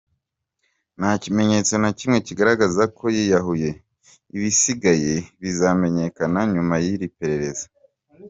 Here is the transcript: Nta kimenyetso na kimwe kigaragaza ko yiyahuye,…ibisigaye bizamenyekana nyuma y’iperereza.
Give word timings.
Nta 0.99 1.11
kimenyetso 1.23 1.73
na 1.81 1.89
kimwe 1.97 2.17
kigaragaza 2.27 2.83
ko 2.97 3.03
yiyahuye,…ibisigaye 3.15 5.13
bizamenyekana 5.41 6.39
nyuma 6.53 6.75
y’iperereza. 6.85 7.65